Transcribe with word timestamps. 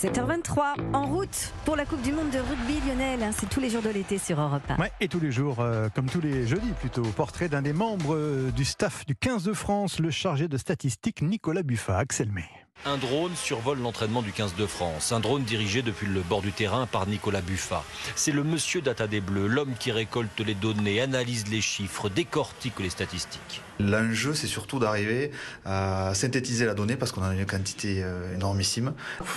7h23, 0.00 0.94
en 0.94 1.04
route 1.04 1.52
pour 1.66 1.76
la 1.76 1.84
Coupe 1.84 2.00
du 2.00 2.12
Monde 2.12 2.30
de 2.30 2.38
rugby 2.38 2.80
Lionel. 2.88 3.20
C'est 3.38 3.50
tous 3.50 3.60
les 3.60 3.68
jours 3.68 3.82
de 3.82 3.90
l'été 3.90 4.16
sur 4.16 4.40
Europe 4.40 4.62
1. 4.66 4.78
Ouais, 4.78 4.90
et 4.98 5.08
tous 5.08 5.20
les 5.20 5.30
jours, 5.30 5.60
euh, 5.60 5.90
comme 5.94 6.06
tous 6.06 6.22
les 6.22 6.46
jeudis 6.46 6.72
plutôt, 6.80 7.02
portrait 7.02 7.50
d'un 7.50 7.60
des 7.60 7.74
membres 7.74 8.14
euh, 8.14 8.50
du 8.50 8.64
staff 8.64 9.04
du 9.04 9.14
15 9.14 9.42
de 9.44 9.52
France, 9.52 9.98
le 9.98 10.10
chargé 10.10 10.48
de 10.48 10.56
statistiques 10.56 11.20
Nicolas 11.20 11.62
Buffat, 11.62 11.98
Axel 11.98 12.32
May. 12.32 12.48
Un 12.86 12.96
drone 12.96 13.32
survole 13.36 13.78
l'entraînement 13.80 14.22
du 14.22 14.32
15 14.32 14.54
de 14.54 14.64
France. 14.64 15.12
Un 15.12 15.20
drone 15.20 15.42
dirigé 15.44 15.82
depuis 15.82 16.06
le 16.06 16.22
bord 16.22 16.40
du 16.40 16.50
terrain 16.50 16.86
par 16.86 17.06
Nicolas 17.06 17.42
Buffat. 17.42 17.84
C'est 18.16 18.32
le 18.32 18.42
monsieur 18.42 18.80
data 18.80 19.06
des 19.06 19.20
Bleus, 19.20 19.48
l'homme 19.48 19.74
qui 19.78 19.92
récolte 19.92 20.40
les 20.40 20.54
données, 20.54 21.02
analyse 21.02 21.46
les 21.48 21.60
chiffres, 21.60 22.08
décortique 22.08 22.80
les 22.80 22.88
statistiques. 22.88 23.60
L'enjeu, 23.80 24.32
c'est 24.34 24.46
surtout 24.46 24.78
d'arriver 24.78 25.30
à 25.66 26.12
synthétiser 26.14 26.64
la 26.64 26.72
donnée 26.74 26.96
parce 26.96 27.12
qu'on 27.12 27.22
a 27.22 27.32
une 27.34 27.44
quantité 27.46 28.02
euh, 28.02 28.34
énormissime. 28.34 28.94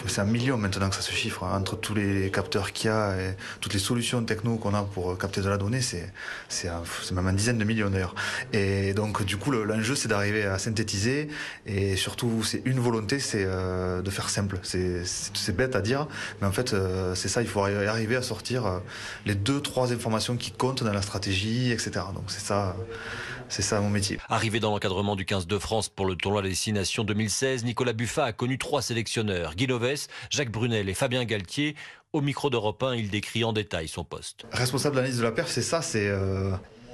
C'est 0.07 0.21
un 0.21 0.25
million 0.25 0.57
maintenant 0.57 0.89
que 0.89 0.95
ça 0.95 1.02
se 1.02 1.11
chiffre. 1.13 1.43
hein. 1.43 1.57
Entre 1.59 1.75
tous 1.77 1.93
les 1.95 2.31
capteurs 2.31 2.72
qu'il 2.72 2.88
y 2.88 2.94
a 2.94 3.17
et 3.17 3.36
toutes 3.59 3.73
les 3.73 3.80
solutions 3.80 4.23
techno 4.23 4.55
qu'on 4.58 4.73
a 4.73 4.84
pour 4.84 5.17
capter 5.17 5.41
de 5.41 5.50
la 5.50 5.58
donnée, 5.58 5.81
c'est 5.81 6.11
même 7.11 7.27
une 7.27 7.36
dizaine 7.36 7.58
de 7.58 7.63
millions. 7.66 7.91
Et 8.53 8.94
donc, 8.94 9.23
du 9.25 9.36
coup, 9.38 9.52
le- 9.52 9.63
l'enjeu, 9.66 9.95
c'est 9.95 10.08
d'arriver 10.08 10.44
à 10.45 10.58
synthétiser 10.59 11.27
et 11.66 11.95
surtout, 11.97 12.41
c'est 12.44 12.61
une 12.66 12.80
volonté, 12.80 13.20
euh, 13.46 14.02
de 14.02 14.10
faire 14.10 14.30
simple. 14.30 14.60
C'est- 14.64 15.04
C'est 15.05 15.36
c'est 15.36 15.55
bête 15.55 15.76
à 15.76 15.82
dire, 15.82 16.08
mais 16.42 16.48
en 16.48 16.52
fait, 16.52 16.73
euh, 16.73 17.16
c'est 17.16 17.28
ça. 17.30 17.42
Il 17.42 17.48
faut 17.48 17.62
arri- 17.66 17.88
arriver 17.88 18.16
à 18.16 18.22
sortir 18.22 18.66
euh, 18.66 18.80
les 19.26 19.36
deux, 19.36 19.62
trois 19.62 19.92
informations 19.94 20.38
qui 20.38 20.52
comptent 20.52 20.84
dans 20.84 20.94
la 20.94 21.02
stratégie, 21.02 21.72
etc. 21.72 21.92
Donc, 22.14 22.26
c'est 22.28 22.40
ça, 22.42 22.76
c'est 23.50 23.62
ça 23.62 23.80
mon 23.82 23.90
métier. 23.90 24.20
Arrivé 24.30 24.59
dans 24.59 24.72
l'encadrement 24.72 25.16
du 25.16 25.26
15 25.26 25.48
de 25.48 25.58
France 25.59 25.90
pour 25.90 26.06
le 26.06 26.16
tournoi 26.16 26.42
des 26.42 26.50
Destinations 26.50 27.04
2016, 27.04 27.64
Nicolas 27.66 27.94
Buffat 27.94 28.26
a 28.26 28.32
connu 28.34 28.58
trois 28.58 28.82
sélectionneurs, 28.82 29.56
Guy 29.56 29.68
Lovès, 29.68 30.08
Jacques 30.30 30.52
Brunel 30.52 30.90
et 30.90 30.94
Fabien 30.94 31.23
Galtier. 31.26 31.76
Au 32.14 32.22
micro 32.22 32.50
d'Europe 32.52 32.84
1, 32.84 32.94
il 32.95 33.09
décrit 33.09 33.44
en 33.44 33.54
détail 33.54 33.88
son 33.88 34.04
poste. 34.04 34.45
Responsable 34.52 34.95
d'analyse 34.97 35.18
de 35.18 35.23
la 35.23 35.31
perf, 35.31 35.50
c'est 35.50 35.64
ça, 35.64 35.81
c'est 35.81 36.08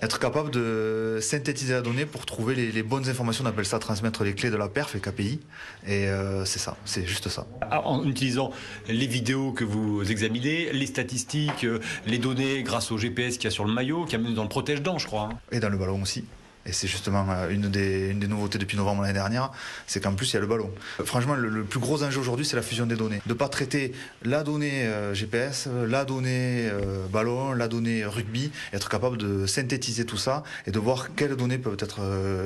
être 0.02 0.20
capable 0.20 0.52
de 0.52 1.20
synthétiser 1.22 1.74
la 1.74 1.82
donnée 1.82 2.06
pour 2.06 2.26
trouver 2.26 2.56
les, 2.56 2.72
les 2.72 2.84
bonnes 2.84 3.10
informations. 3.10 3.44
On 3.44 3.48
appelle 3.48 3.66
ça 3.66 3.80
transmettre 3.80 4.24
les 4.24 4.34
clés 4.34 4.50
de 4.50 4.56
la 4.56 4.68
perf, 4.70 4.94
les 4.94 5.00
KPI. 5.00 5.40
Et 5.88 6.08
euh, 6.08 6.46
c'est 6.46 6.60
ça, 6.60 6.78
c'est 6.86 7.06
juste 7.06 7.30
ça. 7.30 7.46
Ah, 7.62 7.82
en 7.86 8.06
utilisant 8.08 8.52
les 8.88 9.08
vidéos 9.08 9.52
que 9.52 9.64
vous 9.64 10.10
examinez, 10.10 10.72
les 10.72 10.86
statistiques, 10.86 11.64
euh, 11.66 11.80
les 12.06 12.18
données 12.18 12.64
grâce 12.64 12.92
au 12.92 12.98
GPS 12.98 13.36
qu'il 13.38 13.46
y 13.46 13.48
a 13.48 13.52
sur 13.52 13.66
le 13.66 13.74
maillot, 13.74 14.06
qui 14.06 14.16
est 14.16 14.20
dans 14.20 14.44
le 14.44 14.50
protège-dents, 14.50 14.98
je 14.98 15.08
crois. 15.08 15.30
hein. 15.32 15.38
Et 15.52 15.60
dans 15.60 15.70
le 15.70 15.78
ballon 15.78 16.02
aussi. 16.02 16.24
Et 16.70 16.72
c'est 16.72 16.88
justement 16.88 17.26
euh, 17.32 17.50
une 17.50 17.68
des, 17.68 18.14
nouveautés 18.14 18.60
depuis 18.60 18.78
novembre 18.78 19.02
l'année 19.02 19.14
dernière, 19.14 19.52
c'est 19.88 20.02
qu'en 20.02 20.14
plus 20.14 20.30
il 20.32 20.34
y 20.36 20.38
a 20.38 20.40
le 20.40 20.46
ballon. 20.46 20.72
Euh, 21.00 21.04
Franchement, 21.04 21.34
le, 21.34 21.64
plus 21.64 21.80
gros 21.80 22.04
enjeu 22.04 22.20
aujourd'hui, 22.20 22.46
c'est 22.46 22.56
la 22.56 22.62
fusion 22.62 22.86
des 22.86 22.96
données. 22.96 23.22
De 23.26 23.34
pas 23.34 23.50
traiter 23.50 23.92
la 24.24 24.44
donnée 24.44 24.84
euh, 24.84 25.16
GPS, 25.16 25.68
la 25.88 26.06
donnée 26.06 26.70
ballon, 27.12 27.54
la 27.54 27.68
donnée 27.68 28.06
rugby, 28.06 28.52
être 28.72 28.88
capable 28.88 29.18
de 29.18 29.48
synthétiser 29.48 30.06
tout 30.06 30.18
ça 30.18 30.44
et 30.68 30.72
de 30.72 30.78
voir 30.78 31.16
quelles 31.16 31.36
données 31.36 31.58
peuvent 31.58 31.78
être 31.80 32.02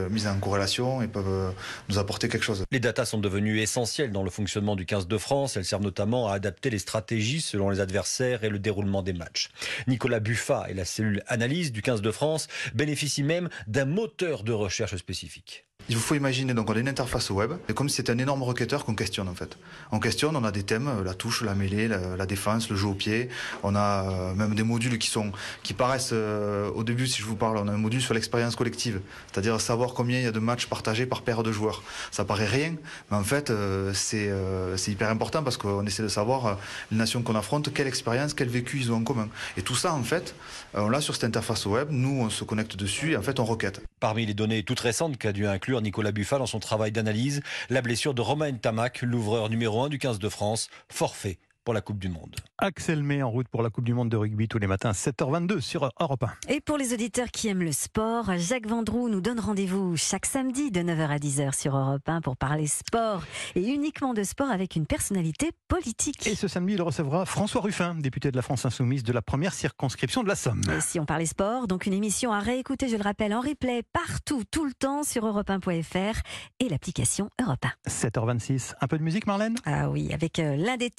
mises 0.10 0.28
en 0.28 0.38
corrélation 0.40 1.02
et 1.02 1.08
peuvent 1.08 1.54
nous 1.90 1.98
apporter 1.98 2.30
quelque 2.30 2.44
chose. 2.44 2.64
Les 2.72 2.80
datas 2.80 3.06
sont 3.06 3.20
devenues 3.20 3.60
essentielles 3.60 4.12
dans 4.12 4.24
le 4.24 4.30
fonctionnement 4.30 4.76
du 4.76 4.86
15 4.86 5.08
de 5.08 5.18
France. 5.18 5.58
Elles 5.58 5.66
servent 5.66 5.84
notamment 5.84 6.30
à 6.30 6.36
adapter 6.36 6.70
les 6.70 6.80
stratégies 6.80 7.42
selon 7.42 7.70
les 7.70 7.82
adversaires 7.82 8.44
et 8.44 8.50
le 8.50 8.60
déroulement 8.60 9.02
des 9.02 9.14
matchs. 9.14 9.50
Nicolas 9.88 10.20
Buffat 10.20 10.68
et 10.70 10.74
la 10.74 10.86
cellule 10.86 11.24
analyse 11.28 11.72
du 11.72 11.82
15 11.82 12.02
de 12.02 12.12
France 12.12 12.48
bénéficient 12.74 13.24
même 13.24 13.50
d'un 13.68 13.86
moteur 14.14 14.44
de 14.44 14.52
recherche 14.52 14.96
spécifique. 14.96 15.66
Il 15.90 15.96
vous 15.96 16.02
faut 16.02 16.16
imaginer, 16.16 16.54
donc 16.54 16.70
on 16.70 16.74
a 16.74 16.80
une 16.80 16.88
interface 16.88 17.30
web, 17.30 17.52
et 17.68 17.74
comme 17.74 17.90
c'était 17.90 18.14
un 18.14 18.18
énorme 18.18 18.42
requêteur 18.44 18.86
qu'on 18.86 18.96
questionne 18.96 19.28
en 19.28 19.34
fait. 19.34 19.58
On 19.92 20.00
questionne, 20.00 20.34
on 20.38 20.44
a 20.46 20.52
des 20.52 20.64
thèmes, 20.64 20.90
la 21.04 21.14
touche, 21.14 21.42
la 21.42 21.56
mêlée, 21.56 21.90
la, 21.90 22.26
défense, 22.26 22.70
le 22.70 22.78
jeu 22.78 22.88
au 22.88 22.94
pied. 22.94 23.28
On 23.64 23.76
a 23.76 24.10
euh, 24.10 24.34
même 24.34 24.56
des 24.56 24.64
modules 24.64 24.98
qui 24.98 25.10
sont, 25.10 25.34
qui 25.62 25.74
paraissent, 25.74 26.12
euh, 26.14 26.70
au 26.72 26.86
début 26.86 27.06
si 27.06 27.22
je 27.22 27.26
vous 27.26 27.36
parle, 27.36 27.58
on 27.58 27.68
a 27.68 27.72
un 27.72 27.78
module 27.78 28.02
sur 28.02 28.14
l'expérience 28.14 28.56
collective, 28.56 29.02
c'est-à-dire 29.32 29.60
savoir 29.60 29.94
combien 29.94 30.20
il 30.20 30.24
y 30.24 30.28
a 30.28 30.32
de 30.32 30.40
matchs 30.40 30.68
partagés 30.68 31.06
par 31.06 31.22
paire 31.22 31.44
de 31.44 31.52
joueurs. 31.52 31.84
Ça 32.12 32.24
paraît 32.24 32.48
rien, 32.48 32.76
mais 33.12 33.18
en 33.18 33.24
fait 33.24 33.50
euh, 33.50 33.92
c'est 33.94 34.30
euh, 34.30 34.78
c'est 34.78 34.92
hyper 34.92 35.10
important 35.10 35.44
parce 35.44 35.58
qu'on 35.58 35.86
essaie 35.86 36.04
de 36.04 36.08
savoir 36.08 36.60
les 36.92 36.98
nations 36.98 37.22
qu'on 37.24 37.36
affronte, 37.36 37.74
quelle 37.74 37.88
expérience, 37.88 38.34
quel 38.34 38.48
vécu 38.48 38.80
ils 38.80 38.94
ont 38.94 38.98
en 38.98 39.04
commun. 39.04 39.28
Et 39.58 39.62
tout 39.62 39.76
ça 39.76 39.94
en 39.94 40.04
fait, 40.04 40.34
on 40.76 40.88
l'a 40.88 41.02
sur 41.02 41.14
cette 41.14 41.26
interface 41.26 41.66
web, 41.66 41.90
nous 41.92 42.22
on 42.22 42.30
se 42.30 42.46
connecte 42.46 42.78
dessus 42.78 43.12
et 43.12 43.18
en 43.18 43.22
fait 43.22 43.42
on 43.42 43.46
requête. 43.46 43.82
Parmi 44.00 44.26
les 44.26 44.34
données 44.34 44.64
toutes 44.64 44.80
récentes 44.80 45.18
qu'a 45.18 45.34
dû 45.34 45.46
inclure 45.46 45.73
Nicolas 45.82 46.12
Buffat 46.12 46.40
dans 46.40 46.46
son 46.46 46.60
travail 46.60 46.92
d'analyse, 46.92 47.42
la 47.70 47.82
blessure 47.82 48.14
de 48.14 48.22
Romain 48.22 48.54
Tamac, 48.54 49.02
l'ouvreur 49.02 49.50
numéro 49.50 49.82
1 49.84 49.90
du 49.90 50.00
15 50.00 50.20
de 50.20 50.30
France, 50.30 50.70
forfait 50.90 51.40
pour 51.64 51.74
la 51.74 51.82
Coupe 51.82 52.00
du 52.00 52.10
Monde. 52.10 52.36
Axel 52.58 53.04
May 53.04 53.24
en 53.24 53.30
route 53.30 53.48
pour 53.48 53.62
la 53.62 53.70
Coupe 53.70 53.86
du 53.86 53.94
Monde 53.94 54.10
de 54.10 54.18
rugby 54.18 54.48
tous 54.48 54.60
les 54.60 54.68
matins, 54.68 54.92
7h22 54.92 55.62
sur 55.62 55.90
Europe 56.00 56.24
1. 56.24 56.54
Et 56.54 56.62
pour 56.62 56.78
les 56.78 56.94
auditeurs 56.94 57.32
qui 57.32 57.48
aiment 57.48 57.64
le 57.64 57.72
sport, 57.72 58.32
Jacques 58.38 58.68
Vendroux 58.68 59.10
nous 59.10 59.22
donne 59.22 59.40
rendez-vous 59.40 59.96
chaque 59.98 60.26
samedi 60.26 60.72
de 60.72 60.82
9h 60.82 61.08
à 61.08 61.18
10h 61.18 61.58
sur 61.58 61.76
Europe 61.76 62.08
1 62.08 62.22
pour 62.22 62.38
parler 62.38 62.68
sport 62.68 63.24
et 63.56 63.62
uniquement 63.62 64.14
de 64.14 64.24
sport 64.24 64.50
avec 64.50 64.76
une 64.76 64.86
personnalité 64.86 65.52
politique. 65.68 66.28
Et 66.28 66.36
ce 66.36 66.48
samedi, 66.48 66.74
il 66.74 66.82
recevra 66.82 67.26
François 67.26 67.62
Ruffin, 67.62 67.96
député 67.96 68.32
de 68.32 68.36
la 68.36 68.42
France 68.42 68.66
Insoumise 68.66 69.04
de 69.04 69.14
la 69.14 69.22
première 69.22 69.54
circonscription 69.54 70.24
de 70.24 70.28
la 70.28 70.36
Somme. 70.36 70.62
Et 70.76 70.82
si 70.82 71.00
on 71.00 71.06
parlait 71.06 71.26
sport, 71.26 71.68
donc 71.68 71.86
une 71.86 71.94
émission 71.94 72.32
à 72.34 72.40
réécouter, 72.40 72.90
je 72.90 72.98
le 72.98 73.04
rappelle, 73.04 73.34
en 73.34 73.42
replay 73.42 73.84
partout, 73.94 74.44
tout 74.50 74.66
le 74.66 74.74
temps 74.74 75.04
sur 75.04 75.26
europe1.fr 75.26 76.20
et 76.60 76.70
l'application 76.70 77.30
Europe 77.42 77.66
1. 77.86 77.90
7h26, 77.90 78.74
un 78.82 78.88
peu 78.88 78.98
de 78.98 79.04
musique 79.04 79.28
Marlène? 79.28 79.56
Ah 79.66 79.90
oui, 79.90 80.14
avec 80.14 80.40
euh, 80.40 80.56
l'un 80.56 80.78
des 80.78 80.90